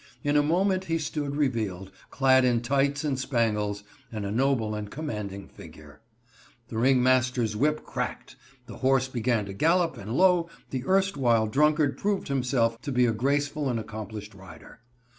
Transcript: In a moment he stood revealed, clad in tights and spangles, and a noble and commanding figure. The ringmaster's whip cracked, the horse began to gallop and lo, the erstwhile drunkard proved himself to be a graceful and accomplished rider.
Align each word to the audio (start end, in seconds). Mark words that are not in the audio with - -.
In 0.23 0.35
a 0.35 0.41
moment 0.41 0.85
he 0.85 0.97
stood 0.97 1.35
revealed, 1.35 1.91
clad 2.09 2.43
in 2.43 2.61
tights 2.61 3.03
and 3.03 3.19
spangles, 3.19 3.83
and 4.11 4.25
a 4.25 4.31
noble 4.31 4.73
and 4.73 4.89
commanding 4.89 5.47
figure. 5.47 6.01
The 6.69 6.79
ringmaster's 6.79 7.55
whip 7.55 7.83
cracked, 7.85 8.35
the 8.65 8.77
horse 8.77 9.07
began 9.07 9.45
to 9.45 9.53
gallop 9.53 9.97
and 9.97 10.17
lo, 10.17 10.49
the 10.71 10.83
erstwhile 10.87 11.45
drunkard 11.45 11.99
proved 11.99 12.29
himself 12.29 12.81
to 12.81 12.91
be 12.91 13.05
a 13.05 13.13
graceful 13.13 13.69
and 13.69 13.79
accomplished 13.79 14.33
rider. 14.33 14.79